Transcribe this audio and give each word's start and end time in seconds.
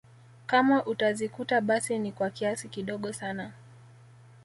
Kama 0.45 0.85
utazikuta 0.85 1.61
basi 1.61 1.99
ni 1.99 2.11
kwa 2.11 2.29
kiasi 2.29 2.69
kidogo 2.69 3.13
sana 3.13 3.51